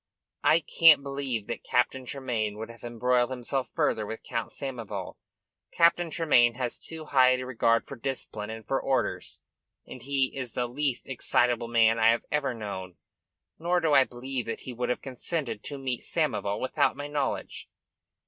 [0.43, 5.17] "I can't believe that Captain Tremayne would have embroiled himself further with Count Samoval.
[5.71, 9.41] Captain Tremayne has too high a regard for discipline and for orders,
[9.85, 12.95] and he is the least excitable man I have ever known.
[13.59, 17.69] Nor do I believe that he would have consented to meet Samoval without my knowledge."